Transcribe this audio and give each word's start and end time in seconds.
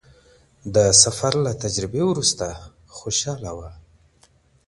د 0.75 0.77
سفر 1.03 1.33
له 1.45 1.51
تجربې 1.63 2.01
وروسته 2.07 2.45
خوشحاله 2.97 3.51
وه. 3.57 3.69